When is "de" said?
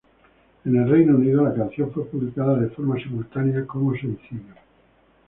2.57-2.69